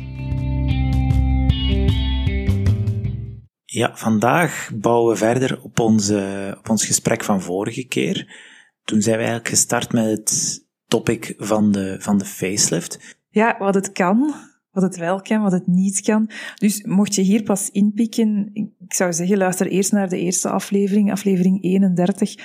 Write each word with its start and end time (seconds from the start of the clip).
Ja, 3.65 3.95
vandaag 3.95 4.71
bouwen 4.75 5.11
we 5.11 5.17
verder 5.17 5.61
op, 5.61 5.79
onze, 5.79 6.55
op 6.57 6.69
ons 6.69 6.85
gesprek 6.85 7.23
van 7.23 7.41
vorige 7.41 7.85
keer. 7.85 8.35
Toen 8.83 9.01
zijn 9.01 9.15
we 9.15 9.21
eigenlijk 9.21 9.49
gestart 9.49 9.91
met 9.91 10.05
het 10.05 10.65
topic 10.85 11.33
van 11.37 11.71
de, 11.71 11.95
van 11.99 12.17
de 12.17 12.25
facelift. 12.25 13.17
Ja, 13.29 13.55
wat 13.59 13.75
het 13.75 13.91
kan, 13.91 14.33
wat 14.81 14.91
het 14.91 14.97
wel 14.97 15.21
kan, 15.21 15.41
wat 15.41 15.51
het 15.51 15.67
niet 15.67 16.01
kan. 16.01 16.29
Dus 16.55 16.83
mocht 16.83 17.15
je 17.15 17.21
hier 17.21 17.43
pas 17.43 17.69
inpikken, 17.71 18.49
ik 18.53 18.93
zou 18.93 19.13
zeggen, 19.13 19.37
luister 19.37 19.67
eerst 19.67 19.91
naar 19.91 20.09
de 20.09 20.19
eerste 20.19 20.49
aflevering, 20.49 21.11
aflevering 21.11 21.63
31, 21.63 22.35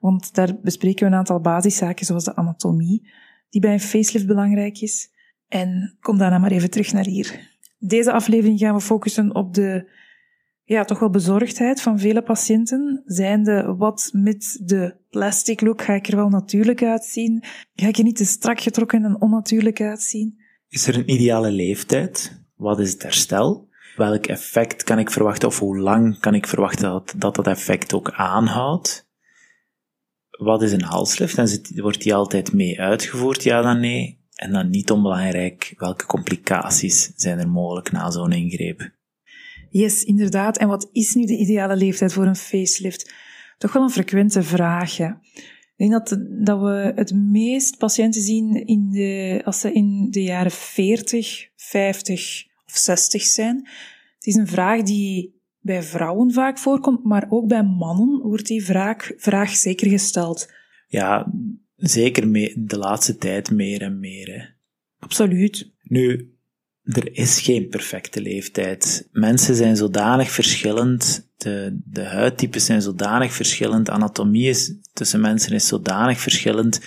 want 0.00 0.34
daar 0.34 0.60
bespreken 0.62 1.06
we 1.06 1.12
een 1.12 1.18
aantal 1.18 1.40
basiszaken 1.40 2.06
zoals 2.06 2.24
de 2.24 2.36
anatomie, 2.36 3.10
die 3.50 3.60
bij 3.60 3.72
een 3.72 3.80
facelift 3.80 4.26
belangrijk 4.26 4.80
is. 4.80 5.10
En 5.48 5.96
kom 6.00 6.18
daarna 6.18 6.38
maar 6.38 6.50
even 6.50 6.70
terug 6.70 6.92
naar 6.92 7.04
hier. 7.04 7.54
Deze 7.78 8.12
aflevering 8.12 8.58
gaan 8.58 8.74
we 8.74 8.80
focussen 8.80 9.34
op 9.34 9.54
de 9.54 9.90
ja, 10.64 10.84
toch 10.84 10.98
wel 10.98 11.10
bezorgdheid 11.10 11.82
van 11.82 11.98
vele 11.98 12.22
patiënten. 12.22 13.02
Zijnde, 13.04 13.74
wat 13.76 14.10
met 14.12 14.60
de 14.64 14.96
plastic 15.10 15.60
look 15.60 15.82
ga 15.82 15.92
ik 15.92 16.06
er 16.06 16.16
wel 16.16 16.28
natuurlijk 16.28 16.82
uitzien? 16.82 17.44
Ga 17.74 17.88
ik 17.88 17.96
er 17.96 18.04
niet 18.04 18.16
te 18.16 18.24
strak 18.24 18.60
getrokken 18.60 19.04
en 19.04 19.20
onnatuurlijk 19.20 19.80
uitzien? 19.80 20.44
Is 20.68 20.86
er 20.86 20.94
een 20.94 21.10
ideale 21.10 21.50
leeftijd? 21.50 22.44
Wat 22.56 22.80
is 22.80 22.92
het 22.92 23.02
herstel? 23.02 23.68
Welk 23.96 24.26
effect 24.26 24.82
kan 24.82 24.98
ik 24.98 25.10
verwachten 25.10 25.48
of 25.48 25.58
hoe 25.58 25.78
lang 25.78 26.20
kan 26.20 26.34
ik 26.34 26.46
verwachten 26.46 26.90
dat 26.90 27.14
dat, 27.16 27.34
dat 27.34 27.46
effect 27.46 27.94
ook 27.94 28.10
aanhoudt? 28.10 29.08
Wat 30.30 30.62
is 30.62 30.72
een 30.72 30.82
halslift 30.82 31.38
en 31.38 31.82
wordt 31.82 32.02
die 32.02 32.14
altijd 32.14 32.52
mee 32.52 32.80
uitgevoerd? 32.80 33.42
Ja 33.42 33.62
dan 33.62 33.80
nee. 33.80 34.24
En 34.34 34.52
dan 34.52 34.70
niet 34.70 34.90
onbelangrijk, 34.90 35.74
welke 35.76 36.06
complicaties 36.06 37.12
zijn 37.16 37.38
er 37.38 37.48
mogelijk 37.48 37.92
na 37.92 38.10
zo'n 38.10 38.32
ingreep? 38.32 38.90
Yes, 39.70 40.04
inderdaad. 40.04 40.58
En 40.58 40.68
wat 40.68 40.88
is 40.92 41.14
nu 41.14 41.24
de 41.24 41.36
ideale 41.36 41.76
leeftijd 41.76 42.12
voor 42.12 42.26
een 42.26 42.36
facelift? 42.36 43.12
Toch 43.58 43.72
wel 43.72 43.82
een 43.82 43.90
frequente 43.90 44.42
vraag. 44.42 44.96
Ik 45.76 45.88
denk 45.88 46.08
dat, 46.08 46.26
dat 46.30 46.60
we 46.60 46.92
het 46.94 47.14
meest 47.14 47.78
patiënten 47.78 48.20
zien 48.20 48.66
in 48.66 48.90
de, 48.90 49.40
als 49.44 49.60
ze 49.60 49.72
in 49.72 50.10
de 50.10 50.22
jaren 50.22 50.50
40, 50.50 51.48
50 51.56 52.46
of 52.66 52.76
60 52.76 53.22
zijn. 53.22 53.56
Het 54.16 54.26
is 54.26 54.34
een 54.34 54.46
vraag 54.46 54.82
die 54.82 55.40
bij 55.60 55.82
vrouwen 55.82 56.32
vaak 56.32 56.58
voorkomt, 56.58 57.04
maar 57.04 57.26
ook 57.28 57.48
bij 57.48 57.62
mannen 57.62 58.20
wordt 58.22 58.46
die 58.46 58.64
vraag, 58.64 59.10
vraag 59.16 59.50
zeker 59.50 59.88
gesteld. 59.88 60.52
Ja, 60.86 61.32
zeker 61.76 62.32
de 62.66 62.78
laatste 62.78 63.16
tijd 63.16 63.50
meer 63.50 63.82
en 63.82 63.98
meer. 63.98 64.34
Hè. 64.34 64.44
Absoluut. 64.98 65.72
Nu, 65.82 66.35
er 66.86 67.14
is 67.16 67.40
geen 67.40 67.68
perfecte 67.68 68.20
leeftijd. 68.20 69.08
Mensen 69.12 69.54
zijn 69.54 69.76
zodanig 69.76 70.30
verschillend, 70.30 71.28
de, 71.36 71.80
de 71.84 72.04
huidtypes 72.04 72.64
zijn 72.64 72.82
zodanig 72.82 73.32
verschillend, 73.32 73.90
anatomie 73.90 74.48
is, 74.48 74.74
tussen 74.92 75.20
mensen 75.20 75.52
is 75.52 75.66
zodanig 75.66 76.20
verschillend, 76.20 76.80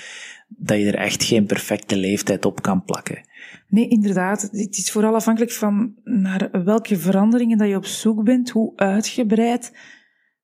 dat 0.48 0.78
je 0.78 0.86
er 0.86 0.96
echt 0.96 1.24
geen 1.24 1.46
perfecte 1.46 1.98
leeftijd 1.98 2.46
op 2.46 2.62
kan 2.62 2.84
plakken. 2.84 3.28
Nee, 3.68 3.88
inderdaad. 3.88 4.42
Het 4.42 4.78
is 4.78 4.92
vooral 4.92 5.16
afhankelijk 5.16 5.52
van 5.52 5.94
naar 6.04 6.64
welke 6.64 6.98
veranderingen 6.98 7.58
dat 7.58 7.68
je 7.68 7.76
op 7.76 7.86
zoek 7.86 8.24
bent, 8.24 8.50
hoe 8.50 8.74
uitgebreid 8.76 9.72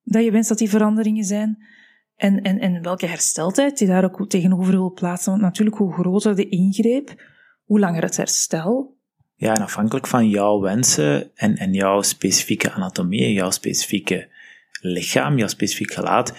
dat 0.04 0.24
je 0.24 0.32
wenst 0.32 0.50
dat 0.50 0.58
die 0.58 0.70
veranderingen 0.70 1.24
zijn 1.24 1.66
en, 2.16 2.42
en, 2.42 2.60
en 2.60 2.82
welke 2.82 3.06
hersteltijd 3.06 3.80
je 3.80 3.86
daar 3.86 4.04
ook 4.04 4.30
tegenover 4.30 4.72
wil 4.72 4.94
plaatsen. 4.94 5.32
Want 5.32 5.44
natuurlijk, 5.44 5.78
hoe 5.78 5.94
groter 5.94 6.36
de 6.36 6.50
ingreep, 6.50 7.24
hoe 7.64 7.80
langer 7.80 8.04
het 8.04 8.18
herstel. 8.18 8.95
Ja, 9.35 9.56
en 9.56 9.62
afhankelijk 9.62 10.07
van 10.07 10.29
jouw 10.29 10.59
wensen 10.59 11.31
en, 11.35 11.57
en 11.57 11.73
jouw 11.73 12.01
specifieke 12.01 12.72
anatomie, 12.72 13.34
jouw 13.34 13.51
specifieke 13.51 14.28
lichaam, 14.81 15.38
jouw 15.38 15.47
specifiek 15.47 15.94
gelaat, 15.94 16.34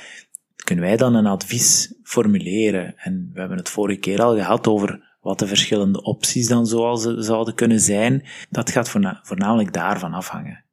kunnen 0.64 0.84
wij 0.84 0.96
dan 0.96 1.14
een 1.14 1.26
advies 1.26 1.94
formuleren. 2.02 2.94
En 2.96 3.30
we 3.32 3.40
hebben 3.40 3.58
het 3.58 3.68
vorige 3.68 3.98
keer 3.98 4.22
al 4.22 4.34
gehad 4.34 4.66
over 4.66 5.16
wat 5.20 5.38
de 5.38 5.46
verschillende 5.46 6.02
opties 6.02 6.48
dan 6.48 6.66
zoal 6.66 6.96
ze 6.96 7.22
zouden 7.22 7.54
kunnen 7.54 7.80
zijn. 7.80 8.24
Dat 8.50 8.70
gaat 8.70 8.88
voorna- 8.88 9.20
voornamelijk 9.22 9.72
daarvan 9.72 10.12
afhangen. 10.12 10.64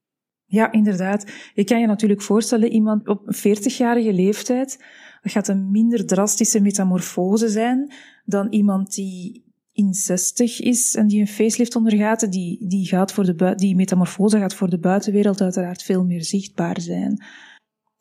Ja, 0.45 0.71
inderdaad. 0.71 1.31
Je 1.53 1.63
kan 1.63 1.79
je 1.79 1.87
natuurlijk 1.87 2.21
voorstellen, 2.21 2.71
iemand 2.71 3.07
op 3.07 3.27
een 3.27 3.57
40-jarige 3.57 4.13
leeftijd, 4.13 4.83
dat 5.21 5.31
gaat 5.31 5.47
een 5.47 5.71
minder 5.71 6.05
drastische 6.05 6.61
metamorfose 6.61 7.49
zijn 7.49 7.93
dan 8.25 8.47
iemand 8.49 8.93
die 8.93 9.52
in 9.73 9.93
60 9.93 10.59
is 10.59 10.95
en 10.95 11.07
die 11.07 11.19
een 11.19 11.27
facelift 11.27 11.75
ondergaat. 11.75 12.31
Die, 12.31 12.67
die, 12.67 12.85
gaat 12.85 13.11
voor 13.11 13.23
de 13.23 13.55
die 13.55 13.75
metamorfose 13.75 14.37
gaat 14.39 14.53
voor 14.53 14.69
de 14.69 14.79
buitenwereld 14.79 15.41
uiteraard 15.41 15.83
veel 15.83 16.05
meer 16.05 16.23
zichtbaar 16.23 16.81
zijn. 16.81 17.23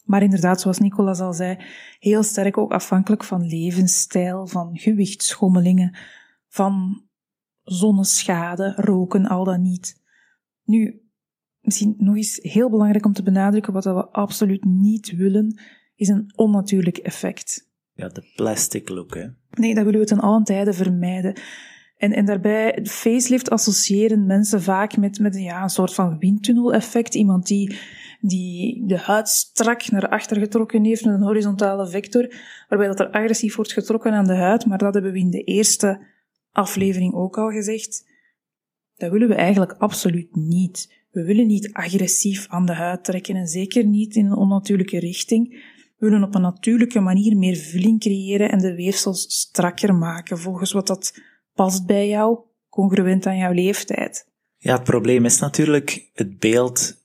Maar 0.04 0.22
inderdaad, 0.22 0.60
zoals 0.60 0.78
Nicolas 0.78 1.20
al 1.20 1.32
zei, 1.32 1.58
heel 1.98 2.22
sterk 2.22 2.58
ook 2.58 2.72
afhankelijk 2.72 3.24
van 3.24 3.46
levensstijl, 3.46 4.46
van 4.46 4.78
gewichtsschommelingen, 4.78 5.96
van 6.48 7.02
zonneschade, 7.62 8.72
roken, 8.76 9.26
al 9.26 9.44
dan 9.44 9.62
niet. 9.62 10.02
Nu, 10.64 11.02
misschien 11.60 11.94
nog 11.98 12.16
eens 12.16 12.38
heel 12.42 12.70
belangrijk 12.70 13.06
om 13.06 13.12
te 13.12 13.22
benadrukken, 13.22 13.72
wat 13.72 13.84
we 13.84 14.06
absoluut 14.06 14.64
niet 14.64 15.10
willen, 15.16 15.60
is 15.94 16.08
een 16.08 16.32
onnatuurlijk 16.34 16.98
effect. 16.98 17.71
Ja, 17.94 18.08
de 18.08 18.32
plastic 18.36 18.88
look, 18.88 19.14
hè. 19.14 19.26
Nee, 19.50 19.74
dat 19.74 19.84
willen 19.84 20.00
we 20.00 20.06
ten 20.06 20.20
allen 20.20 20.44
tijde 20.44 20.72
vermijden. 20.72 21.40
En, 21.96 22.12
en 22.12 22.24
daarbij, 22.24 22.78
facelift 22.84 23.50
associëren 23.50 24.26
mensen 24.26 24.62
vaak 24.62 24.96
met, 24.96 25.18
met 25.18 25.34
ja, 25.38 25.62
een 25.62 25.70
soort 25.70 25.94
van 25.94 26.18
windtunnel-effect. 26.18 27.14
Iemand 27.14 27.46
die, 27.46 27.78
die 28.20 28.86
de 28.86 28.98
huid 28.98 29.28
strak 29.28 29.90
naar 29.90 30.08
achter 30.08 30.36
getrokken 30.36 30.84
heeft 30.84 31.04
met 31.04 31.14
een 31.14 31.22
horizontale 31.22 31.88
vector, 31.88 32.34
waarbij 32.68 32.88
dat 32.88 33.00
er 33.00 33.10
agressief 33.10 33.56
wordt 33.56 33.72
getrokken 33.72 34.12
aan 34.12 34.26
de 34.26 34.34
huid. 34.34 34.66
Maar 34.66 34.78
dat 34.78 34.94
hebben 34.94 35.12
we 35.12 35.18
in 35.18 35.30
de 35.30 35.42
eerste 35.42 36.06
aflevering 36.50 37.14
ook 37.14 37.38
al 37.38 37.50
gezegd. 37.50 38.10
Dat 38.96 39.10
willen 39.10 39.28
we 39.28 39.34
eigenlijk 39.34 39.72
absoluut 39.72 40.36
niet. 40.36 41.00
We 41.10 41.24
willen 41.24 41.46
niet 41.46 41.72
agressief 41.72 42.46
aan 42.48 42.66
de 42.66 42.74
huid 42.74 43.04
trekken 43.04 43.36
en 43.36 43.46
zeker 43.46 43.86
niet 43.86 44.16
in 44.16 44.26
een 44.26 44.36
onnatuurlijke 44.36 44.98
richting. 44.98 45.71
Willen 46.02 46.22
op 46.22 46.34
een 46.34 46.40
natuurlijke 46.40 47.00
manier 47.00 47.36
meer 47.36 47.56
vulling 47.56 48.00
creëren 48.00 48.50
en 48.50 48.58
de 48.58 48.74
weefsels 48.74 49.24
strakker 49.28 49.94
maken, 49.94 50.38
volgens 50.38 50.72
wat 50.72 50.86
dat 50.86 51.18
past 51.54 51.86
bij 51.86 52.08
jou, 52.08 52.38
congruent 52.68 53.26
aan 53.26 53.36
jouw 53.36 53.52
leeftijd. 53.52 54.26
Ja, 54.56 54.74
het 54.74 54.84
probleem 54.84 55.24
is 55.24 55.38
natuurlijk 55.38 56.10
het 56.12 56.38
beeld 56.38 57.04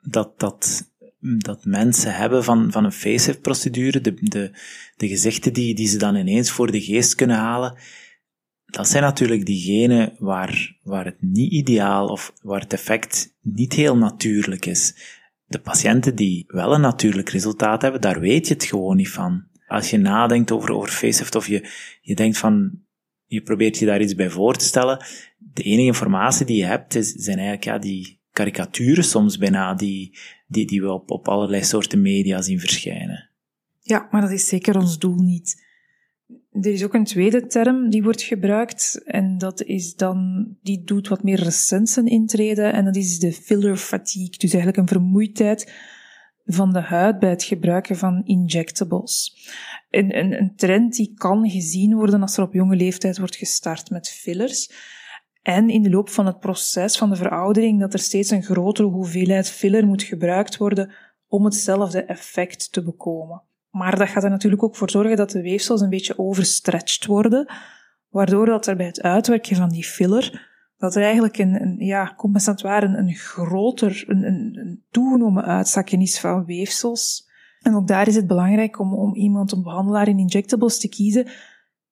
dat, 0.00 0.40
dat, 0.40 0.90
dat 1.20 1.64
mensen 1.64 2.14
hebben 2.14 2.44
van, 2.44 2.72
van 2.72 2.84
een 2.84 2.92
facelift-procedure, 2.92 4.00
de, 4.00 4.14
de, 4.14 4.50
de 4.96 5.08
gezichten 5.08 5.52
die, 5.52 5.74
die 5.74 5.88
ze 5.88 5.98
dan 5.98 6.16
ineens 6.16 6.50
voor 6.50 6.70
de 6.70 6.80
geest 6.80 7.14
kunnen 7.14 7.36
halen, 7.36 7.78
dat 8.64 8.88
zijn 8.88 9.02
natuurlijk 9.02 9.46
diegenen 9.46 10.16
waar, 10.18 10.78
waar 10.82 11.04
het 11.04 11.22
niet 11.22 11.52
ideaal 11.52 12.06
of 12.06 12.32
waar 12.42 12.60
het 12.60 12.72
effect 12.72 13.36
niet 13.40 13.72
heel 13.72 13.96
natuurlijk 13.96 14.66
is. 14.66 14.94
De 15.52 15.60
patiënten 15.60 16.14
die 16.14 16.44
wel 16.46 16.74
een 16.74 16.80
natuurlijk 16.80 17.28
resultaat 17.28 17.82
hebben, 17.82 18.00
daar 18.00 18.20
weet 18.20 18.48
je 18.48 18.54
het 18.54 18.64
gewoon 18.64 18.96
niet 18.96 19.10
van. 19.10 19.44
Als 19.66 19.90
je 19.90 19.98
nadenkt 19.98 20.50
over, 20.50 20.72
over 20.72 21.14
of 21.36 21.46
je, 21.46 21.68
je 22.00 22.14
denkt 22.14 22.38
van, 22.38 22.80
je 23.26 23.42
probeert 23.42 23.78
je 23.78 23.86
daar 23.86 24.00
iets 24.00 24.14
bij 24.14 24.30
voor 24.30 24.56
te 24.56 24.64
stellen, 24.64 25.04
de 25.38 25.62
enige 25.62 25.86
informatie 25.86 26.46
die 26.46 26.56
je 26.56 26.64
hebt 26.64 26.94
is, 26.94 27.12
zijn 27.12 27.36
eigenlijk 27.36 27.66
ja, 27.66 27.78
die 27.78 28.20
karikaturen 28.30 29.04
soms 29.04 29.38
bijna 29.38 29.74
die, 29.74 30.18
die, 30.46 30.66
die 30.66 30.80
we 30.82 30.92
op, 30.92 31.10
op 31.10 31.28
allerlei 31.28 31.64
soorten 31.64 32.02
media 32.02 32.42
zien 32.42 32.60
verschijnen. 32.60 33.30
Ja, 33.80 34.08
maar 34.10 34.20
dat 34.20 34.30
is 34.30 34.48
zeker 34.48 34.78
ons 34.78 34.98
doel 34.98 35.16
niet. 35.16 35.66
Er 36.52 36.72
is 36.72 36.84
ook 36.84 36.94
een 36.94 37.04
tweede 37.04 37.46
term 37.46 37.90
die 37.90 38.02
wordt 38.02 38.22
gebruikt 38.22 39.02
en 39.04 39.38
dat 39.38 39.62
is 39.62 39.94
dan, 39.94 40.46
die 40.62 40.84
doet 40.84 41.08
wat 41.08 41.22
meer 41.22 41.42
recent 41.42 41.88
zijn 41.88 42.06
intreden 42.06 42.72
en 42.72 42.84
dat 42.84 42.96
is 42.96 43.18
de 43.18 43.32
filler 43.32 43.76
fatigue, 43.76 44.38
dus 44.38 44.52
eigenlijk 44.52 44.76
een 44.76 44.96
vermoeidheid 44.98 45.72
van 46.44 46.72
de 46.72 46.80
huid 46.80 47.18
bij 47.18 47.30
het 47.30 47.42
gebruiken 47.42 47.96
van 47.96 48.22
injectables. 48.24 49.36
Een, 49.90 50.18
een, 50.18 50.32
een 50.40 50.56
trend 50.56 50.94
die 50.94 51.12
kan 51.14 51.50
gezien 51.50 51.94
worden 51.94 52.22
als 52.22 52.36
er 52.36 52.44
op 52.44 52.52
jonge 52.52 52.76
leeftijd 52.76 53.18
wordt 53.18 53.36
gestart 53.36 53.90
met 53.90 54.08
fillers. 54.08 54.70
En 55.42 55.68
in 55.68 55.82
de 55.82 55.90
loop 55.90 56.08
van 56.08 56.26
het 56.26 56.38
proces 56.38 56.96
van 56.96 57.10
de 57.10 57.16
veroudering 57.16 57.80
dat 57.80 57.92
er 57.92 57.98
steeds 57.98 58.30
een 58.30 58.42
grotere 58.42 58.88
hoeveelheid 58.88 59.50
filler 59.50 59.86
moet 59.86 60.02
gebruikt 60.02 60.56
worden 60.56 60.92
om 61.28 61.44
hetzelfde 61.44 62.04
effect 62.04 62.72
te 62.72 62.82
bekomen. 62.82 63.42
Maar 63.72 63.98
dat 63.98 64.08
gaat 64.08 64.24
er 64.24 64.30
natuurlijk 64.30 64.62
ook 64.62 64.76
voor 64.76 64.90
zorgen 64.90 65.16
dat 65.16 65.30
de 65.30 65.42
weefsels 65.42 65.80
een 65.80 65.90
beetje 65.90 66.18
overstretched 66.18 67.06
worden, 67.06 67.52
waardoor 68.08 68.46
dat 68.46 68.66
er 68.66 68.76
bij 68.76 68.86
het 68.86 69.02
uitwerken 69.02 69.56
van 69.56 69.68
die 69.68 69.84
filler 69.84 70.50
dat 70.82 70.96
er 70.96 71.02
eigenlijk 71.02 71.38
een, 71.38 71.62
een 71.62 71.76
ja, 71.78 72.14
een, 72.18 72.98
een 72.98 73.14
groter, 73.14 74.04
een, 74.06 74.22
een, 74.22 74.58
een 74.58 74.82
toegenomen 74.90 75.44
uitzakken 75.44 76.00
is 76.00 76.20
van 76.20 76.44
weefsels. 76.44 77.30
En 77.60 77.74
ook 77.74 77.86
daar 77.86 78.08
is 78.08 78.14
het 78.14 78.26
belangrijk 78.26 78.78
om, 78.78 78.94
om 78.94 79.14
iemand, 79.14 79.52
een 79.52 79.62
behandelaar 79.62 80.08
in 80.08 80.18
injectables 80.18 80.78
te 80.78 80.88
kiezen 80.88 81.26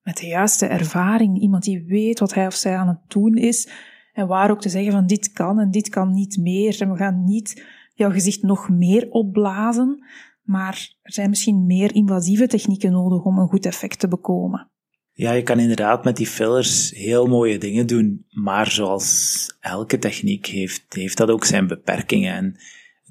met 0.02 0.16
de 0.16 0.26
juiste 0.26 0.66
ervaring. 0.66 1.40
Iemand 1.40 1.62
die 1.62 1.84
weet 1.86 2.18
wat 2.18 2.34
hij 2.34 2.46
of 2.46 2.54
zij 2.54 2.76
aan 2.76 2.88
het 2.88 3.00
doen 3.08 3.36
is 3.36 3.68
en 4.12 4.26
waar 4.26 4.50
ook 4.50 4.60
te 4.60 4.68
zeggen 4.68 4.92
van 4.92 5.06
dit 5.06 5.32
kan 5.32 5.58
en 5.58 5.70
dit 5.70 5.88
kan 5.88 6.12
niet 6.12 6.36
meer. 6.36 6.80
En 6.80 6.90
we 6.90 6.96
gaan 6.96 7.24
niet 7.24 7.64
jouw 7.94 8.10
gezicht 8.10 8.42
nog 8.42 8.68
meer 8.68 9.10
opblazen, 9.10 10.04
maar 10.50 10.94
er 11.02 11.12
zijn 11.12 11.28
misschien 11.28 11.66
meer 11.66 11.94
invasieve 11.94 12.46
technieken 12.46 12.92
nodig 12.92 13.24
om 13.24 13.38
een 13.38 13.48
goed 13.48 13.66
effect 13.66 13.98
te 13.98 14.08
bekomen. 14.08 14.70
Ja, 15.12 15.32
je 15.32 15.42
kan 15.42 15.58
inderdaad 15.58 16.04
met 16.04 16.16
die 16.16 16.26
fillers 16.26 16.90
heel 16.90 17.26
mooie 17.26 17.58
dingen 17.58 17.86
doen, 17.86 18.26
maar 18.28 18.70
zoals 18.70 19.56
elke 19.60 19.98
techniek 19.98 20.46
heeft, 20.46 20.84
heeft 20.88 21.16
dat 21.16 21.30
ook 21.30 21.44
zijn 21.44 21.66
beperkingen. 21.66 22.34
En 22.34 22.56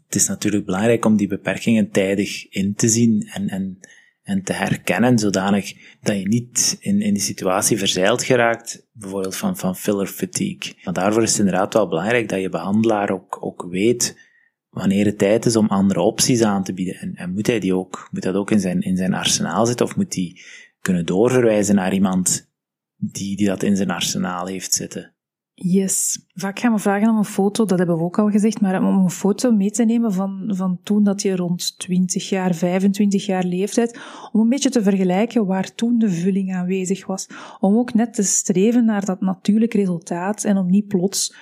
het 0.05 0.15
is 0.15 0.27
natuurlijk 0.27 0.65
belangrijk 0.65 1.05
om 1.05 1.17
die 1.17 1.27
beperkingen 1.27 1.91
tijdig 1.91 2.49
in 2.49 2.75
te 2.75 2.89
zien 2.89 3.29
en, 3.33 3.47
en, 3.47 3.79
en 4.23 4.43
te 4.43 4.53
herkennen, 4.53 5.19
zodanig 5.19 5.73
dat 6.01 6.19
je 6.19 6.27
niet 6.27 6.77
in, 6.79 7.01
in 7.01 7.13
die 7.13 7.23
situatie 7.23 7.77
verzeild 7.77 8.23
geraakt, 8.23 8.87
bijvoorbeeld 8.91 9.35
van, 9.35 9.57
van 9.57 9.75
filler 9.75 10.07
fatigue. 10.07 10.73
Maar 10.83 10.93
daarvoor 10.93 11.23
is 11.23 11.29
het 11.29 11.39
inderdaad 11.39 11.73
wel 11.73 11.87
belangrijk 11.87 12.29
dat 12.29 12.41
je 12.41 12.49
behandelaar 12.49 13.11
ook, 13.11 13.37
ook 13.41 13.67
weet 13.69 14.28
wanneer 14.69 15.05
het 15.05 15.17
tijd 15.17 15.45
is 15.45 15.55
om 15.55 15.67
andere 15.67 16.01
opties 16.01 16.41
aan 16.41 16.63
te 16.63 16.73
bieden. 16.73 16.95
En, 16.95 17.15
en 17.15 17.33
moet 17.33 17.47
hij 17.47 17.59
die 17.59 17.75
ook, 17.75 18.09
moet 18.11 18.23
dat 18.23 18.35
ook 18.35 18.51
in 18.51 18.59
zijn, 18.59 18.81
in 18.81 18.97
zijn 18.97 19.13
arsenaal 19.13 19.65
zitten, 19.65 19.85
of 19.85 19.95
moet 19.95 20.11
die 20.11 20.41
kunnen 20.81 21.05
doorverwijzen 21.05 21.75
naar 21.75 21.93
iemand 21.93 22.49
die, 22.95 23.37
die 23.37 23.47
dat 23.47 23.63
in 23.63 23.75
zijn 23.75 23.91
arsenaal 23.91 24.47
heeft 24.47 24.73
zitten. 24.73 25.13
Yes. 25.61 26.25
Vaak 26.33 26.59
gaan 26.59 26.73
we 26.73 26.79
vragen 26.79 27.09
om 27.09 27.17
een 27.17 27.25
foto, 27.25 27.65
dat 27.65 27.77
hebben 27.77 27.97
we 27.97 28.03
ook 28.03 28.19
al 28.19 28.29
gezegd, 28.29 28.61
maar 28.61 28.83
om 28.83 29.03
een 29.03 29.09
foto 29.09 29.51
mee 29.51 29.71
te 29.71 29.85
nemen 29.85 30.13
van, 30.13 30.51
van 30.55 30.79
toen 30.83 31.03
dat 31.03 31.21
je 31.21 31.35
rond 31.35 31.79
20 31.79 32.29
jaar, 32.29 32.55
25 32.55 33.25
jaar 33.25 33.43
leeftijd, 33.43 33.99
om 34.31 34.41
een 34.41 34.49
beetje 34.49 34.69
te 34.69 34.83
vergelijken 34.83 35.45
waar 35.45 35.75
toen 35.75 35.97
de 35.97 36.09
vulling 36.09 36.53
aanwezig 36.53 37.05
was. 37.05 37.27
Om 37.59 37.77
ook 37.77 37.93
net 37.93 38.13
te 38.13 38.23
streven 38.23 38.85
naar 38.85 39.05
dat 39.05 39.21
natuurlijk 39.21 39.73
resultaat 39.73 40.43
en 40.43 40.57
om 40.57 40.69
niet 40.69 40.87
plots 40.87 41.35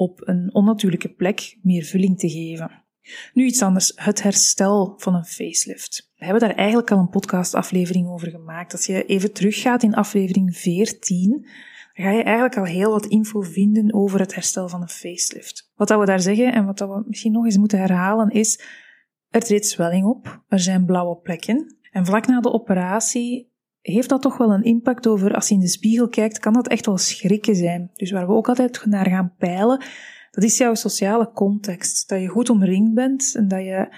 op 0.00 0.28
een 0.28 0.54
onnatuurlijke 0.54 1.08
plek 1.08 1.58
meer 1.62 1.84
vulling 1.84 2.18
te 2.18 2.28
geven. 2.28 2.84
Nu 3.32 3.44
iets 3.44 3.62
anders, 3.62 3.92
het 3.94 4.22
herstel 4.22 4.94
van 4.96 5.14
een 5.14 5.24
facelift. 5.24 6.10
We 6.16 6.24
hebben 6.24 6.48
daar 6.48 6.56
eigenlijk 6.56 6.90
al 6.90 6.98
een 6.98 7.08
podcastaflevering 7.08 8.08
over 8.08 8.30
gemaakt. 8.30 8.72
Als 8.72 8.86
je 8.86 9.04
even 9.04 9.32
teruggaat 9.32 9.82
in 9.82 9.94
aflevering 9.94 10.56
14, 10.56 11.30
dan 11.30 12.04
ga 12.04 12.10
je 12.10 12.22
eigenlijk 12.22 12.56
al 12.56 12.64
heel 12.64 12.90
wat 12.90 13.06
info 13.06 13.40
vinden 13.40 13.94
over 13.94 14.20
het 14.20 14.34
herstel 14.34 14.68
van 14.68 14.82
een 14.82 14.88
facelift. 14.88 15.72
Wat 15.74 15.88
dat 15.88 16.00
we 16.00 16.06
daar 16.06 16.20
zeggen 16.20 16.52
en 16.52 16.66
wat 16.66 16.78
dat 16.78 16.88
we 16.88 17.02
misschien 17.06 17.32
nog 17.32 17.44
eens 17.44 17.58
moeten 17.58 17.78
herhalen 17.78 18.30
is, 18.30 18.60
er 19.28 19.40
treedt 19.40 19.66
zwelling 19.66 20.04
op, 20.04 20.42
er 20.48 20.60
zijn 20.60 20.84
blauwe 20.84 21.16
plekken. 21.16 21.76
En 21.90 22.06
vlak 22.06 22.26
na 22.26 22.40
de 22.40 22.52
operatie 22.52 23.49
heeft 23.80 24.08
dat 24.08 24.22
toch 24.22 24.36
wel 24.36 24.52
een 24.52 24.62
impact 24.62 25.06
over, 25.06 25.34
als 25.34 25.48
je 25.48 25.54
in 25.54 25.60
de 25.60 25.68
spiegel 25.68 26.08
kijkt, 26.08 26.38
kan 26.38 26.52
dat 26.52 26.68
echt 26.68 26.86
wel 26.86 26.98
schrikken 26.98 27.56
zijn. 27.56 27.90
Dus 27.94 28.10
waar 28.10 28.26
we 28.26 28.32
ook 28.32 28.48
altijd 28.48 28.84
naar 28.84 29.08
gaan 29.08 29.34
peilen, 29.38 29.84
dat 30.30 30.44
is 30.44 30.58
jouw 30.58 30.74
sociale 30.74 31.32
context. 31.32 32.08
Dat 32.08 32.20
je 32.20 32.28
goed 32.28 32.50
omringd 32.50 32.94
bent 32.94 33.34
en 33.34 33.48
dat 33.48 33.60
je 33.64 33.94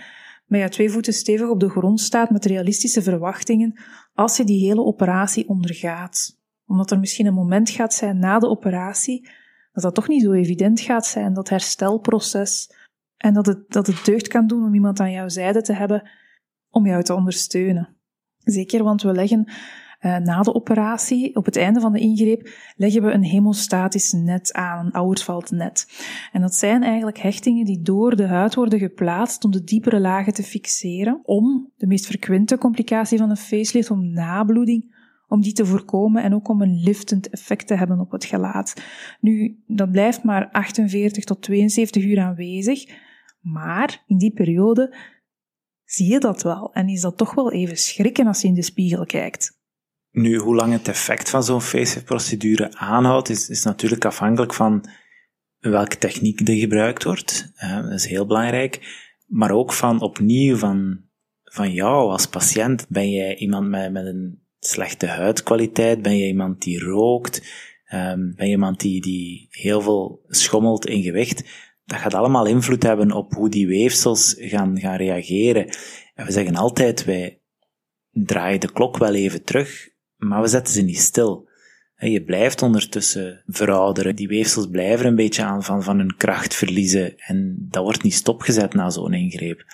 met 0.47 0.61
je 0.61 0.69
twee 0.69 0.91
voeten 0.91 1.13
stevig 1.13 1.49
op 1.49 1.61
de 1.61 1.69
grond 1.69 2.01
staat 2.01 2.31
met 2.31 2.45
realistische 2.45 3.03
verwachtingen 3.03 3.81
als 4.15 4.37
je 4.37 4.45
die 4.45 4.67
hele 4.67 4.85
operatie 4.85 5.49
ondergaat. 5.49 6.41
Omdat 6.67 6.91
er 6.91 6.99
misschien 6.99 7.27
een 7.27 7.35
moment 7.35 7.71
gaat 7.71 7.95
zijn 7.95 8.19
na 8.19 8.39
de 8.39 8.49
operatie 8.49 9.29
dat 9.73 9.83
dat 9.83 9.95
toch 9.95 10.09
niet 10.09 10.23
zo 10.23 10.33
evident 10.33 10.81
gaat 10.81 11.07
zijn, 11.07 11.35
dat 11.35 11.49
herstelproces, 11.49 12.71
en 13.17 13.35
dat 13.35 13.47
het, 13.47 13.71
dat 13.71 13.87
het 13.87 14.05
deugd 14.05 14.29
kan 14.29 14.47
doen 14.47 14.65
om 14.65 14.75
iemand 14.75 15.01
aan 15.01 15.11
jouw 15.11 15.29
zijde 15.29 15.63
te 15.63 15.73
hebben 15.73 16.11
om 16.71 16.87
jou 16.87 17.03
te 17.03 17.15
ondersteunen. 17.15 17.97
Zeker, 18.45 18.85
want 18.85 19.03
we 19.03 19.13
leggen 19.13 19.47
uh, 20.03 20.17
na 20.17 20.43
de 20.43 20.55
operatie, 20.55 21.37
op 21.37 21.45
het 21.45 21.57
einde 21.57 21.81
van 21.81 21.93
de 21.93 21.99
ingreep, 21.99 22.49
leggen 22.77 23.03
we 23.03 23.11
een 23.11 23.25
hemostatisch 23.25 24.13
net 24.13 24.53
aan, 24.53 24.87
een 24.87 24.93
Auersvald 24.93 25.51
net. 25.51 25.87
En 26.33 26.41
dat 26.41 26.55
zijn 26.55 26.83
eigenlijk 26.83 27.19
hechtingen 27.19 27.65
die 27.65 27.83
door 27.83 28.17
de 28.17 28.27
huid 28.27 28.55
worden 28.55 28.79
geplaatst 28.79 29.45
om 29.45 29.51
de 29.51 29.65
diepere 29.65 30.01
lagen 30.01 30.35
te 30.35 30.43
fixeren, 30.43 31.21
om 31.23 31.71
de 31.77 31.87
meest 31.87 32.07
frequente 32.07 32.59
complicatie 32.59 33.19
van 33.19 33.31
een 33.31 33.37
facelift, 33.37 33.91
om 33.91 34.13
nabloeding, 34.13 34.95
om 35.29 35.41
die 35.41 35.53
te 35.53 35.67
voorkomen 35.67 36.23
en 36.23 36.35
ook 36.35 36.49
om 36.49 36.63
een 36.63 36.83
liftend 36.83 37.29
effect 37.29 37.67
te 37.67 37.75
hebben 37.75 38.01
op 38.01 38.11
het 38.11 38.25
gelaat. 38.25 38.83
Nu, 39.21 39.63
dat 39.67 39.91
blijft 39.91 40.25
maar 40.25 40.49
48 40.51 41.25
tot 41.25 41.43
72 41.43 42.05
uur 42.05 42.21
aanwezig, 42.21 42.85
maar 43.41 44.03
in 44.07 44.19
die 44.19 44.33
periode 44.33 44.97
zie 45.95 46.13
je 46.13 46.19
dat 46.19 46.43
wel 46.43 46.73
en 46.73 46.89
is 46.89 47.01
dat 47.01 47.17
toch 47.17 47.35
wel 47.35 47.53
even 47.53 47.77
schrikken 47.77 48.27
als 48.27 48.41
je 48.41 48.49
in 48.49 48.55
de 48.55 48.63
spiegel 48.63 49.07
kijkt. 49.07 49.61
Nu, 50.11 50.37
hoe 50.37 50.55
lang 50.55 50.73
het 50.73 50.89
effect 50.89 51.31
van 51.31 51.45
zo'n 51.45 51.61
facelift-procedure 51.61 52.77
aanhoudt, 52.77 53.29
is, 53.29 53.49
is 53.49 53.63
natuurlijk 53.63 54.05
afhankelijk 54.05 54.55
van 54.55 54.85
welke 55.59 55.99
techniek 55.99 56.49
er 56.49 56.55
gebruikt 56.55 57.05
wordt. 57.05 57.53
dat 57.61 57.93
is 57.93 58.07
heel 58.07 58.27
belangrijk. 58.27 59.01
Maar 59.27 59.51
ook 59.51 59.73
van 59.73 60.01
opnieuw 60.01 60.57
van, 60.57 61.01
van 61.43 61.73
jou 61.73 62.11
als 62.11 62.27
patiënt. 62.27 62.87
Ben 62.89 63.11
jij 63.11 63.37
iemand 63.37 63.69
met, 63.69 63.93
met 63.93 64.07
een 64.07 64.43
slechte 64.59 65.07
huidkwaliteit? 65.07 66.03
Ben 66.03 66.17
je 66.17 66.27
iemand 66.27 66.63
die 66.63 66.81
rookt? 66.81 67.39
Um, 67.95 68.35
ben 68.35 68.47
je 68.47 68.53
iemand 68.53 68.81
die, 68.81 69.01
die 69.01 69.47
heel 69.51 69.81
veel 69.81 70.25
schommelt 70.29 70.87
in 70.87 71.03
gewicht? 71.03 71.45
Dat 71.93 72.01
gaat 72.01 72.15
allemaal 72.15 72.47
invloed 72.47 72.83
hebben 72.83 73.13
op 73.13 73.35
hoe 73.35 73.49
die 73.49 73.67
weefsels 73.67 74.35
gaan, 74.39 74.81
gaan 74.81 74.97
reageren. 74.97 75.69
En 76.15 76.27
we 76.27 76.33
zeggen 76.33 76.57
altijd, 76.57 77.05
wij 77.05 77.41
draaien 78.11 78.61
de 78.61 78.73
klok 78.73 78.97
wel 78.97 79.15
even 79.15 79.45
terug 79.45 79.91
maar 80.23 80.41
we 80.41 80.49
zetten 80.49 80.75
ze 80.75 80.83
niet 80.83 80.99
stil. 80.99 81.49
Je 81.97 82.23
blijft 82.23 82.63
ondertussen 82.63 83.43
verouderen. 83.47 84.17
Die 84.17 84.29
weefsels 84.29 84.67
blijven 84.67 85.07
een 85.07 85.15
beetje 85.15 85.43
aan 85.43 85.63
van, 85.63 85.83
van 85.83 85.99
hun 85.99 86.17
kracht 86.17 86.55
verliezen. 86.55 87.17
En 87.17 87.67
dat 87.71 87.83
wordt 87.83 88.03
niet 88.03 88.15
stopgezet 88.15 88.75
na 88.75 88.91
zo'n 88.91 89.15
ingreep. 89.15 89.65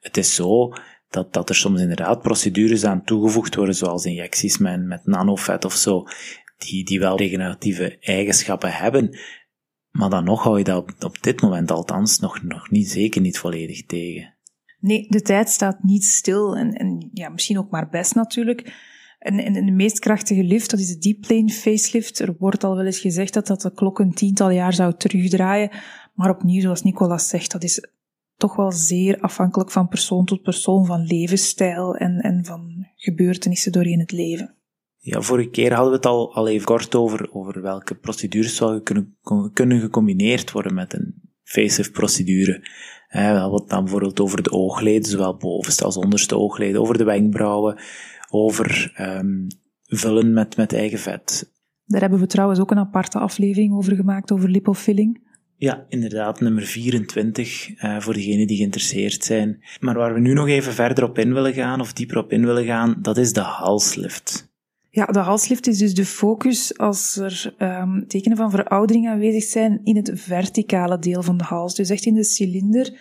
Het 0.00 0.16
is 0.16 0.34
zo 0.34 0.72
dat, 1.08 1.32
dat 1.32 1.48
er 1.48 1.54
soms 1.54 1.80
inderdaad 1.80 2.22
procedures 2.22 2.84
aan 2.84 3.04
toegevoegd 3.04 3.54
worden, 3.54 3.74
zoals 3.74 4.04
injecties 4.04 4.58
met, 4.58 4.84
met 4.84 5.06
nanovet 5.06 5.64
of 5.64 5.74
zo, 5.74 6.04
die, 6.58 6.84
die 6.84 7.00
wel 7.00 7.16
regeneratieve 7.16 7.96
eigenschappen 8.00 8.72
hebben. 8.72 9.18
Maar 9.96 10.10
dan 10.10 10.24
nog 10.24 10.42
hou 10.42 10.58
je 10.58 10.64
dat 10.64 11.04
op, 11.04 11.22
dit 11.22 11.40
moment 11.40 11.70
althans 11.70 12.18
nog, 12.18 12.42
nog 12.42 12.70
niet, 12.70 12.90
zeker 12.90 13.20
niet 13.20 13.38
volledig 13.38 13.86
tegen. 13.86 14.34
Nee, 14.80 15.06
de 15.08 15.22
tijd 15.22 15.48
staat 15.48 15.82
niet 15.82 16.04
stil 16.04 16.56
en, 16.56 16.72
en 16.72 17.10
ja, 17.12 17.28
misschien 17.28 17.58
ook 17.58 17.70
maar 17.70 17.88
best 17.88 18.14
natuurlijk. 18.14 18.74
En, 19.18 19.38
en, 19.38 19.66
de 19.66 19.72
meest 19.72 19.98
krachtige 19.98 20.42
lift, 20.42 20.70
dat 20.70 20.80
is 20.80 20.88
de 20.88 20.98
deep 20.98 21.20
plane 21.20 21.50
facelift. 21.50 22.18
Er 22.18 22.36
wordt 22.38 22.64
al 22.64 22.76
wel 22.76 22.84
eens 22.84 22.98
gezegd 22.98 23.34
dat 23.34 23.46
dat 23.46 23.60
de 23.60 23.72
klok 23.72 23.98
een 23.98 24.14
tiental 24.14 24.50
jaar 24.50 24.72
zou 24.72 24.94
terugdraaien. 24.96 25.70
Maar 26.14 26.30
opnieuw, 26.30 26.60
zoals 26.60 26.82
Nicolas 26.82 27.28
zegt, 27.28 27.52
dat 27.52 27.62
is 27.62 27.88
toch 28.36 28.56
wel 28.56 28.72
zeer 28.72 29.20
afhankelijk 29.20 29.70
van 29.70 29.88
persoon 29.88 30.24
tot 30.24 30.42
persoon, 30.42 30.86
van 30.86 31.04
levensstijl 31.04 31.94
en, 31.94 32.20
en 32.20 32.44
van 32.44 32.86
gebeurtenissen 32.96 33.72
doorheen 33.72 34.00
het 34.00 34.12
leven. 34.12 34.55
Ja, 35.06 35.20
vorige 35.20 35.48
keer 35.48 35.72
hadden 35.72 35.90
we 35.90 35.96
het 35.96 36.06
al, 36.06 36.34
al 36.34 36.48
even 36.48 36.66
kort 36.66 36.94
over, 36.94 37.28
over 37.32 37.62
welke 37.62 37.94
procedures 37.94 38.56
zouden 38.56 38.82
kunnen, 38.82 39.16
kunnen 39.52 39.80
gecombineerd 39.80 40.52
worden 40.52 40.74
met 40.74 40.94
een 40.94 41.14
facelift-procedure. 41.42 42.68
we 43.08 43.18
hadden 43.18 43.60
het 43.60 43.68
dan 43.68 43.82
bijvoorbeeld 43.82 44.20
over 44.20 44.42
de 44.42 44.50
oogleden, 44.50 45.10
zowel 45.10 45.36
bovenste 45.36 45.84
als 45.84 45.96
onderste 45.96 46.36
oogleden, 46.36 46.80
over 46.80 46.98
de 46.98 47.04
wenkbrauwen, 47.04 47.78
over 48.30 48.94
um, 49.00 49.46
vullen 49.82 50.32
met, 50.32 50.56
met 50.56 50.72
eigen 50.72 50.98
vet. 50.98 51.52
Daar 51.84 52.00
hebben 52.00 52.18
we 52.18 52.26
trouwens 52.26 52.60
ook 52.60 52.70
een 52.70 52.78
aparte 52.78 53.18
aflevering 53.18 53.74
over 53.74 53.96
gemaakt, 53.96 54.32
over 54.32 54.48
lipofilling. 54.48 55.24
Ja, 55.56 55.86
inderdaad, 55.88 56.40
nummer 56.40 56.62
24, 56.62 57.82
uh, 57.82 58.00
voor 58.00 58.14
degenen 58.14 58.46
die 58.46 58.56
geïnteresseerd 58.56 59.24
zijn. 59.24 59.64
Maar 59.80 59.94
waar 59.94 60.14
we 60.14 60.20
nu 60.20 60.32
nog 60.32 60.48
even 60.48 60.72
verder 60.72 61.04
op 61.04 61.18
in 61.18 61.34
willen 61.34 61.52
gaan, 61.54 61.80
of 61.80 61.92
dieper 61.92 62.18
op 62.18 62.32
in 62.32 62.44
willen 62.44 62.64
gaan, 62.64 62.96
dat 63.00 63.16
is 63.16 63.32
de 63.32 63.40
halslift. 63.40 64.54
Ja, 64.96 65.06
de 65.06 65.18
halslift 65.18 65.66
is 65.66 65.78
dus 65.78 65.94
de 65.94 66.04
focus 66.04 66.78
als 66.78 67.16
er 67.16 67.54
um, 67.58 68.06
tekenen 68.08 68.36
van 68.36 68.50
veroudering 68.50 69.08
aanwezig 69.08 69.44
zijn 69.44 69.80
in 69.84 69.96
het 69.96 70.10
verticale 70.14 70.98
deel 70.98 71.22
van 71.22 71.36
de 71.36 71.44
hals. 71.44 71.74
Dus 71.74 71.90
echt 71.90 72.04
in 72.04 72.14
de 72.14 72.24
cilinder 72.24 73.00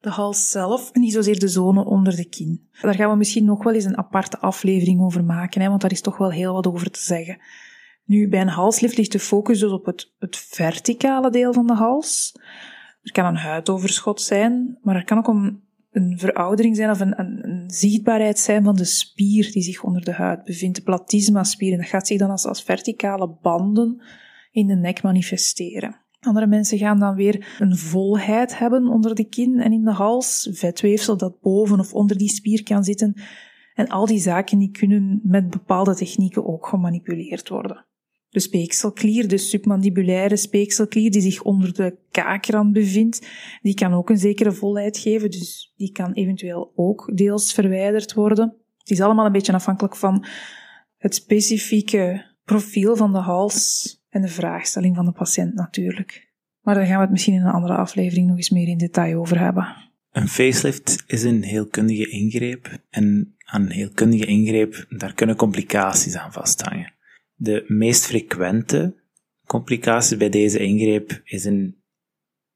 de 0.00 0.10
hals 0.10 0.50
zelf, 0.50 0.94
niet 0.94 1.12
zozeer 1.12 1.38
de 1.38 1.48
zone 1.48 1.84
onder 1.84 2.16
de 2.16 2.24
kin. 2.24 2.68
Daar 2.80 2.94
gaan 2.94 3.10
we 3.10 3.16
misschien 3.16 3.44
nog 3.44 3.64
wel 3.64 3.74
eens 3.74 3.84
een 3.84 3.98
aparte 3.98 4.38
aflevering 4.38 5.00
over 5.00 5.24
maken, 5.24 5.60
hè, 5.60 5.68
want 5.68 5.80
daar 5.80 5.92
is 5.92 6.00
toch 6.00 6.16
wel 6.18 6.32
heel 6.32 6.52
wat 6.52 6.66
over 6.66 6.90
te 6.90 7.00
zeggen. 7.00 7.38
Nu, 8.04 8.28
bij 8.28 8.40
een 8.40 8.48
halslift 8.48 8.96
ligt 8.96 9.12
de 9.12 9.18
focus 9.18 9.58
dus 9.58 9.70
op 9.70 9.86
het, 9.86 10.14
het 10.18 10.36
verticale 10.36 11.30
deel 11.30 11.52
van 11.52 11.66
de 11.66 11.74
hals. 11.74 12.32
Er 13.02 13.12
kan 13.12 13.24
een 13.24 13.36
huidoverschot 13.36 14.20
zijn, 14.20 14.78
maar 14.82 14.96
er 14.96 15.04
kan 15.04 15.18
ook 15.18 15.28
een, 15.28 15.62
een 15.98 16.18
veroudering 16.18 16.76
zijn 16.76 16.90
of 16.90 17.00
een, 17.00 17.18
een, 17.18 17.70
zichtbaarheid 17.70 18.38
zijn 18.38 18.64
van 18.64 18.76
de 18.76 18.84
spier 18.84 19.52
die 19.52 19.62
zich 19.62 19.82
onder 19.82 20.04
de 20.04 20.12
huid 20.12 20.44
bevindt, 20.44 20.76
de 20.76 20.82
platysma-spier. 20.82 21.72
En 21.72 21.78
dat 21.78 21.88
gaat 21.88 22.06
zich 22.06 22.18
dan 22.18 22.30
als, 22.30 22.46
als 22.46 22.62
verticale 22.62 23.36
banden 23.42 24.02
in 24.50 24.66
de 24.66 24.74
nek 24.74 25.02
manifesteren. 25.02 26.00
Andere 26.20 26.46
mensen 26.46 26.78
gaan 26.78 26.98
dan 26.98 27.14
weer 27.14 27.56
een 27.58 27.76
volheid 27.76 28.58
hebben 28.58 28.86
onder 28.86 29.14
de 29.14 29.24
kin 29.24 29.60
en 29.60 29.72
in 29.72 29.84
de 29.84 29.92
hals, 29.92 30.48
vetweefsel 30.52 31.16
dat 31.16 31.40
boven 31.40 31.78
of 31.78 31.94
onder 31.94 32.18
die 32.18 32.28
spier 32.28 32.62
kan 32.62 32.84
zitten. 32.84 33.14
En 33.74 33.88
al 33.88 34.06
die 34.06 34.20
zaken 34.20 34.58
die 34.58 34.70
kunnen 34.70 35.20
met 35.22 35.50
bepaalde 35.50 35.94
technieken 35.94 36.46
ook 36.46 36.66
gemanipuleerd 36.66 37.48
worden. 37.48 37.86
De 38.38 38.44
speekselklier, 38.44 39.28
de 39.28 39.38
submandibulaire 39.38 40.36
speekselklier 40.36 41.10
die 41.10 41.20
zich 41.20 41.42
onder 41.42 41.74
de 41.74 41.96
kaakrand 42.10 42.72
bevindt, 42.72 43.28
die 43.62 43.74
kan 43.74 43.92
ook 43.92 44.10
een 44.10 44.18
zekere 44.18 44.52
volheid 44.52 44.98
geven, 44.98 45.30
dus 45.30 45.72
die 45.76 45.92
kan 45.92 46.12
eventueel 46.12 46.72
ook 46.74 47.10
deels 47.14 47.52
verwijderd 47.52 48.14
worden. 48.14 48.54
Het 48.78 48.90
is 48.90 49.00
allemaal 49.00 49.26
een 49.26 49.32
beetje 49.32 49.52
afhankelijk 49.52 49.96
van 49.96 50.26
het 50.96 51.14
specifieke 51.14 52.24
profiel 52.44 52.96
van 52.96 53.12
de 53.12 53.18
hals 53.18 53.96
en 54.08 54.22
de 54.22 54.28
vraagstelling 54.28 54.96
van 54.96 55.04
de 55.04 55.12
patiënt 55.12 55.54
natuurlijk. 55.54 56.28
Maar 56.60 56.74
daar 56.74 56.86
gaan 56.86 56.96
we 56.96 57.02
het 57.02 57.10
misschien 57.10 57.34
in 57.34 57.40
een 57.40 57.52
andere 57.52 57.74
aflevering 57.76 58.26
nog 58.26 58.36
eens 58.36 58.50
meer 58.50 58.68
in 58.68 58.78
detail 58.78 59.20
over 59.20 59.38
hebben. 59.38 59.76
Een 60.12 60.28
facelift 60.28 61.04
is 61.06 61.22
een 61.22 61.42
heelkundige 61.42 62.08
ingreep 62.08 62.82
en 62.90 63.34
aan 63.44 63.62
een 63.62 63.72
heelkundige 63.72 64.26
ingreep, 64.26 64.86
daar 64.88 65.14
kunnen 65.14 65.36
complicaties 65.36 66.16
aan 66.16 66.32
vasthangen. 66.32 66.96
De 67.40 67.64
meest 67.66 68.06
frequente 68.06 68.94
complicatie 69.46 70.16
bij 70.16 70.28
deze 70.28 70.58
ingreep 70.58 71.20
is 71.24 71.44
een 71.44 71.82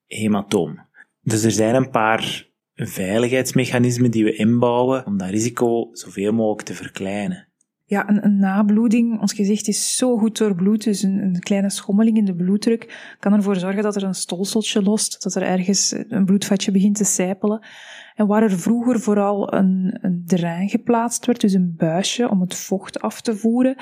hematoom. 0.06 0.86
Dus 1.20 1.44
er 1.44 1.50
zijn 1.50 1.74
een 1.74 1.90
paar 1.90 2.50
veiligheidsmechanismen 2.74 4.10
die 4.10 4.24
we 4.24 4.34
inbouwen 4.34 5.06
om 5.06 5.18
dat 5.18 5.30
risico 5.30 5.88
zoveel 5.92 6.32
mogelijk 6.32 6.66
te 6.66 6.74
verkleinen 6.74 7.52
ja, 7.92 8.08
een, 8.08 8.24
een, 8.24 8.38
nabloeding, 8.38 9.20
ons 9.20 9.32
gezicht 9.32 9.68
is 9.68 9.96
zo 9.96 10.18
goed 10.18 10.38
doorbloed, 10.38 10.84
dus 10.84 11.02
een, 11.02 11.22
een, 11.22 11.38
kleine 11.38 11.70
schommeling 11.70 12.16
in 12.16 12.24
de 12.24 12.34
bloeddruk 12.34 13.14
kan 13.18 13.32
ervoor 13.32 13.56
zorgen 13.56 13.82
dat 13.82 13.96
er 13.96 14.02
een 14.02 14.14
stolseltje 14.14 14.82
lost, 14.82 15.22
dat 15.22 15.34
er 15.34 15.42
ergens 15.42 15.94
een 16.08 16.24
bloedvatje 16.24 16.70
begint 16.70 16.96
te 16.96 17.04
sijpelen. 17.04 17.66
En 18.14 18.26
waar 18.26 18.42
er 18.42 18.59
vroeger 18.59 19.00
vooral 19.00 19.54
een, 19.54 19.99
een 20.00 20.23
drain 20.26 20.69
geplaatst 20.69 21.26
werd, 21.26 21.40
dus 21.40 21.52
een 21.52 21.75
buisje 21.76 22.31
om 22.31 22.40
het 22.40 22.54
vocht 22.54 23.00
af 23.00 23.21
te 23.21 23.37
voeren, 23.37 23.76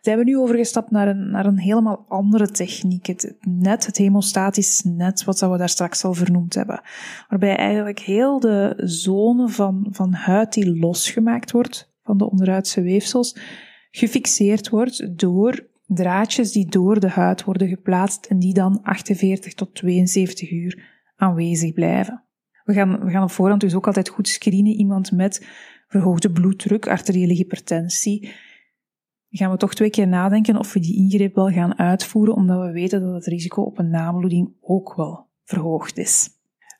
zijn 0.00 0.18
we 0.18 0.24
nu 0.24 0.38
overgestapt 0.38 0.90
naar 0.90 1.08
een, 1.08 1.30
naar 1.30 1.46
een 1.46 1.58
helemaal 1.58 2.04
andere 2.08 2.50
techniek. 2.50 3.06
Het 3.06 3.36
net, 3.40 3.86
het 3.86 3.98
hemostatisch 3.98 4.82
net, 4.84 5.24
wat 5.24 5.40
we 5.40 5.56
daar 5.56 5.68
straks 5.68 6.04
al 6.04 6.14
vernoemd 6.14 6.54
hebben. 6.54 6.80
Waarbij 7.28 7.56
eigenlijk 7.56 7.98
heel 7.98 8.40
de 8.40 8.74
zone 8.76 9.48
van, 9.48 9.86
van 9.90 10.12
huid 10.12 10.52
die 10.52 10.78
losgemaakt 10.78 11.50
wordt, 11.50 11.92
van 12.02 12.18
de 12.18 12.30
onderhuidse 12.30 12.82
weefsels 12.82 13.36
gefixeerd 13.90 14.68
wordt 14.68 15.18
door 15.18 15.66
draadjes 15.86 16.52
die 16.52 16.66
door 16.66 17.00
de 17.00 17.08
huid 17.08 17.44
worden 17.44 17.68
geplaatst 17.68 18.26
en 18.26 18.38
die 18.38 18.54
dan 18.54 18.82
48 18.82 19.54
tot 19.54 19.74
72 19.74 20.50
uur 20.50 20.84
aanwezig 21.16 21.72
blijven. 21.72 22.25
We 22.66 22.72
gaan, 22.72 23.04
we 23.04 23.10
gaan 23.10 23.22
op 23.22 23.30
voorhand 23.30 23.60
dus 23.60 23.74
ook 23.74 23.86
altijd 23.86 24.08
goed 24.08 24.28
screenen. 24.28 24.72
Iemand 24.72 25.12
met 25.12 25.46
verhoogde 25.88 26.32
bloeddruk, 26.32 26.88
arteriële 26.88 27.32
hypertensie. 27.32 28.32
Gaan 29.30 29.50
we 29.50 29.56
toch 29.56 29.74
twee 29.74 29.90
keer 29.90 30.08
nadenken 30.08 30.58
of 30.58 30.72
we 30.72 30.80
die 30.80 30.96
ingreep 30.96 31.34
wel 31.34 31.50
gaan 31.50 31.78
uitvoeren, 31.78 32.34
omdat 32.34 32.66
we 32.66 32.72
weten 32.72 33.00
dat 33.00 33.14
het 33.14 33.26
risico 33.26 33.62
op 33.62 33.78
een 33.78 33.90
nabloeding 33.90 34.56
ook 34.60 34.94
wel 34.94 35.28
verhoogd 35.44 35.98
is. 35.98 36.28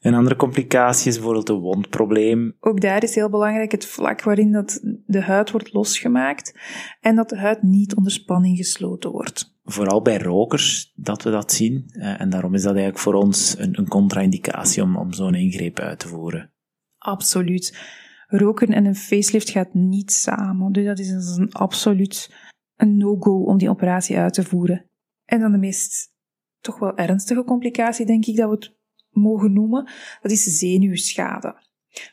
Een 0.00 0.15
andere 0.15 0.37
complicatie 0.37 1.09
is 1.09 1.15
bijvoorbeeld 1.15 1.49
een 1.49 1.59
wondprobleem. 1.59 2.57
Ook 2.61 2.81
daar 2.81 3.03
is 3.03 3.15
heel 3.15 3.31
belangrijk 3.31 3.73
het 3.73 3.87
vlak 3.87 4.23
waarin 4.23 4.53
dat 4.53 4.81
de 5.07 5.21
huid 5.21 5.50
wordt 5.50 5.73
losgemaakt 5.73 6.59
en 7.00 7.17
dat 7.17 7.29
de 7.29 7.38
huid 7.38 7.62
niet 7.62 7.97
onder 7.97 8.12
spanning 8.12 8.57
gesloten 8.57 9.11
wordt. 9.11 9.55
Vooral 9.65 10.03
bij 10.03 10.19
rokers 10.19 10.93
dat 10.95 11.23
we 11.23 11.31
dat 11.31 11.53
zien. 11.53 11.85
Eh, 11.88 12.21
en 12.21 12.31
daarom 12.31 12.55
is 12.55 12.62
dat 12.62 12.75
eigenlijk 12.75 13.03
voor 13.03 13.15
ons 13.15 13.59
een, 13.59 13.79
een 13.79 13.88
contra-indicatie 13.88 14.83
om, 14.83 14.97
om 14.97 15.12
zo'n 15.12 15.35
ingreep 15.35 15.79
uit 15.79 15.99
te 15.99 16.09
voeren. 16.09 16.53
Absoluut. 16.99 17.79
Roken 18.26 18.69
en 18.69 18.85
een 18.85 18.97
facelift 18.97 19.50
gaat 19.50 19.75
niet 19.75 20.12
samen. 20.12 20.73
Dus 20.73 20.85
dat 20.85 20.99
is 20.99 21.09
een 21.09 21.53
absoluut 21.53 22.31
een 22.76 22.97
no-go 22.97 23.45
om 23.45 23.59
die 23.59 23.71
operatie 23.71 24.17
uit 24.17 24.35
te 24.35 24.45
voeren. 24.45 24.91
En 25.25 25.41
dan 25.41 25.53
de 25.53 25.59
meest 25.59 26.15
toch 26.61 26.79
wel 26.79 26.97
ernstige 26.97 27.45
complicatie, 27.45 28.07
denk 28.07 28.26
ik, 28.26 28.37
dat 28.37 28.49
we 28.49 28.55
het 28.55 28.75
mogen 29.16 29.52
noemen, 29.52 29.90
dat 30.23 30.30
is 30.30 30.58
zenuwschade. 30.58 31.64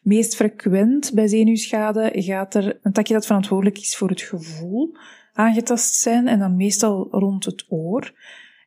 Meest 0.02 0.36
frequent 0.36 1.12
bij 1.14 1.28
zenuwschade 1.28 2.12
gaat 2.14 2.56
er 2.56 2.80
een 2.82 2.92
takje 2.92 3.14
dat 3.14 3.26
verantwoordelijk 3.26 3.78
is 3.78 3.98
voor 3.98 4.10
het 4.10 4.22
gevoel 4.22 4.96
aangetast 5.34 5.96
zijn 5.96 6.28
en 6.28 6.40
dan 6.40 6.56
meestal 6.56 7.08
rond 7.12 7.46
het 7.46 7.66
oor. 7.70 8.14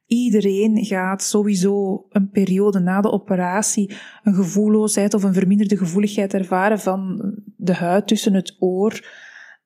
Iedereen 0.06 0.84
gaat 0.84 1.22
sowieso 1.22 2.06
een 2.10 2.30
periode 2.30 2.78
na 2.78 3.00
de 3.00 3.10
operatie 3.10 3.96
een 4.22 4.34
gevoelloosheid 4.34 5.14
of 5.14 5.22
een 5.22 5.34
verminderde 5.34 5.76
gevoeligheid 5.76 6.34
ervaren 6.34 6.78
van 6.78 7.32
de 7.56 7.74
huid 7.74 8.06
tussen 8.06 8.34
het 8.34 8.56
oor 8.58 9.06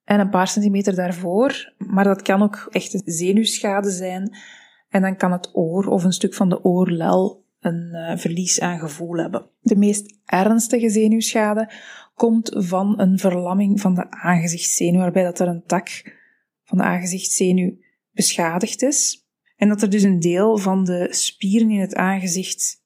en 0.04 0.20
een 0.20 0.30
paar 0.30 0.48
centimeter 0.48 0.94
daarvoor. 0.94 1.72
Maar 1.78 2.04
dat 2.04 2.22
kan 2.22 2.42
ook 2.42 2.66
echt 2.70 3.02
zenuwschade 3.04 3.90
zijn. 3.90 4.36
En 4.88 5.02
dan 5.02 5.16
kan 5.16 5.32
het 5.32 5.50
oor 5.52 5.86
of 5.86 6.04
een 6.04 6.12
stuk 6.12 6.34
van 6.34 6.48
de 6.48 6.64
oorlel 6.64 7.44
een 7.61 7.88
uh, 7.93 8.17
verlies 8.17 8.61
aan 8.61 8.79
gevoel 8.79 9.17
hebben. 9.17 9.47
De 9.61 9.76
meest 9.76 10.19
ernstige 10.25 10.90
zenuwschade 10.90 11.71
komt 12.14 12.50
van 12.55 13.00
een 13.00 13.19
verlamming 13.19 13.81
van 13.81 13.95
de 13.95 14.11
aangezichtszenuw, 14.11 15.00
waarbij 15.00 15.23
dat 15.23 15.38
er 15.38 15.49
een 15.49 15.64
tak 15.67 16.19
van 16.64 16.79
de 16.79 16.85
aangezichtszenuw 16.85 17.76
beschadigd 18.12 18.83
is. 18.83 19.29
En 19.57 19.69
dat 19.69 19.83
er 19.83 19.90
dus 19.90 20.02
een 20.02 20.21
deel 20.21 20.59
van 20.59 20.85
de 20.85 21.07
spieren 21.11 21.71
in 21.71 21.81
het 21.81 21.95
aangezicht 21.95 22.81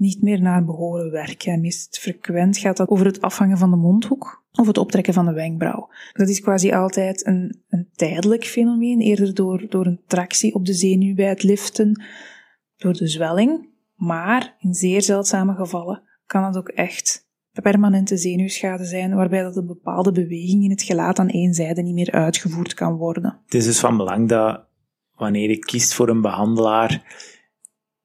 niet 0.00 0.22
meer 0.22 0.42
naar 0.42 0.64
behoren 0.64 1.10
werken. 1.10 1.60
meest 1.60 1.98
frequent 1.98 2.58
gaat 2.58 2.76
dat 2.76 2.88
over 2.88 3.06
het 3.06 3.20
afhangen 3.20 3.58
van 3.58 3.70
de 3.70 3.76
mondhoek 3.76 4.44
of 4.52 4.66
het 4.66 4.78
optrekken 4.78 5.14
van 5.14 5.26
de 5.26 5.32
wenkbrauw. 5.32 5.88
Dat 6.12 6.28
is 6.28 6.40
quasi 6.40 6.72
altijd 6.72 7.26
een, 7.26 7.62
een 7.68 7.88
tijdelijk 7.94 8.44
fenomeen, 8.44 9.00
eerder 9.00 9.34
door, 9.34 9.66
door 9.68 9.86
een 9.86 10.00
tractie 10.06 10.54
op 10.54 10.66
de 10.66 10.74
zenuw 10.74 11.14
bij 11.14 11.28
het 11.28 11.42
liften, 11.42 12.02
door 12.76 12.92
de 12.92 13.06
zwelling. 13.06 13.68
Maar 14.00 14.56
in 14.58 14.74
zeer 14.74 15.02
zeldzame 15.02 15.54
gevallen 15.54 16.02
kan 16.26 16.44
het 16.44 16.56
ook 16.56 16.68
echt 16.68 17.28
permanente 17.62 18.16
zenuwschade 18.16 18.84
zijn, 18.84 19.14
waarbij 19.14 19.42
dat 19.42 19.56
een 19.56 19.66
bepaalde 19.66 20.12
beweging 20.12 20.64
in 20.64 20.70
het 20.70 20.82
gelaat 20.82 21.18
aan 21.18 21.28
één 21.28 21.54
zijde 21.54 21.82
niet 21.82 21.94
meer 21.94 22.10
uitgevoerd 22.10 22.74
kan 22.74 22.96
worden. 22.96 23.40
Het 23.44 23.54
is 23.54 23.64
dus 23.64 23.78
van 23.80 23.96
belang 23.96 24.28
dat 24.28 24.64
wanneer 25.14 25.48
je 25.48 25.58
kiest 25.58 25.94
voor 25.94 26.08
een 26.08 26.20
behandelaar, 26.20 27.02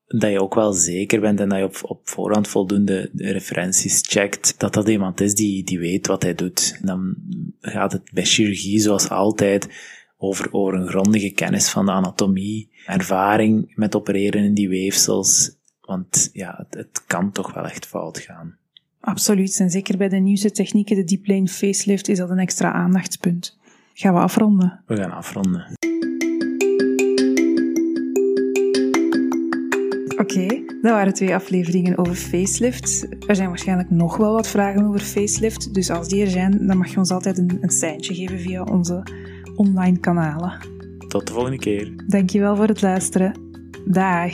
dat 0.06 0.32
je 0.32 0.42
ook 0.42 0.56
wel 0.56 0.74
zeker 0.74 1.20
bent 1.20 1.40
en 1.40 1.50
dat 1.50 1.58
je 1.58 1.64
op, 1.64 1.80
op 1.82 2.10
voorhand 2.10 2.48
voldoende 2.48 3.10
referenties 3.14 4.04
checkt, 4.08 4.60
dat 4.60 4.74
dat 4.74 4.90
iemand 4.90 5.22
is 5.22 5.36
die, 5.36 5.64
die 5.64 5.80
weet 5.80 6.08
wat 6.08 6.24
hij 6.24 6.36
doet. 6.36 6.80
dan 6.82 7.16
gaat 7.60 7.92
het 7.92 8.12
bij 8.14 8.26
chirurgie 8.26 8.80
zoals 8.80 9.10
altijd 9.10 9.68
over, 10.18 10.54
over 10.54 10.74
een 10.74 10.88
grondige 10.88 11.32
kennis 11.32 11.70
van 11.70 11.86
de 11.86 11.92
anatomie, 11.92 12.70
ervaring 12.86 13.76
met 13.76 13.96
opereren 13.96 14.44
in 14.44 14.54
die 14.54 14.70
weefsels, 14.70 15.55
want 15.86 16.30
ja, 16.34 16.56
het, 16.58 16.74
het 16.74 17.04
kan 17.08 17.32
toch 17.32 17.54
wel 17.54 17.66
echt 17.66 17.86
fout 17.86 18.20
gaan. 18.20 18.58
Absoluut. 19.00 19.60
En 19.60 19.70
zeker 19.70 19.98
bij 19.98 20.10
de 20.10 20.16
nieuwste 20.16 20.52
technieken, 20.52 20.96
de 20.96 21.04
deep 21.04 21.28
lane 21.28 21.48
facelift, 21.48 22.08
is 22.08 22.18
dat 22.18 22.30
een 22.30 22.40
extra 22.40 22.72
aandachtspunt. 22.72 23.58
Gaan 23.94 24.14
we 24.14 24.20
afronden? 24.20 24.84
We 24.86 24.96
gaan 24.96 25.12
afronden. 25.12 25.74
Oké, 30.18 30.48
dat 30.82 30.92
waren 30.92 31.14
twee 31.14 31.36
afleveringen 31.36 31.98
over 31.98 32.16
facelift. 32.16 33.08
Er 33.28 33.36
zijn 33.36 33.50
waarschijnlijk 33.50 33.90
nog 33.90 34.18
wel 34.18 34.34
wat 34.34 34.48
vragen 34.48 34.86
over 34.86 35.00
facelift. 35.00 35.74
Dus 35.74 35.90
als 35.90 36.08
die 36.08 36.22
er 36.22 36.30
zijn, 36.30 36.68
dan 36.68 36.78
mag 36.78 36.92
je 36.92 36.98
ons 36.98 37.12
altijd 37.12 37.38
een, 37.38 37.58
een 37.62 37.70
seintje 37.70 38.16
geven 38.16 38.40
via 38.40 38.64
onze 38.64 39.04
online 39.56 40.00
kanalen. 40.00 40.58
Tot 41.08 41.28
de 41.28 41.34
volgende 41.34 41.58
keer. 41.58 41.94
Dankjewel 42.08 42.56
voor 42.56 42.68
het 42.68 42.82
luisteren. 42.82 43.40
Dag. 43.86 44.34